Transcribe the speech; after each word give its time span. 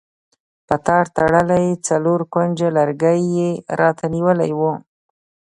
په 0.67 0.75
تار 0.85 1.05
تړلی 1.17 1.67
څلور 1.87 2.19
کونجه 2.33 2.67
لرګی 2.77 3.19
یې 3.37 3.49
راته 3.79 4.05
نیولی 4.15 4.51
و. 4.59 4.61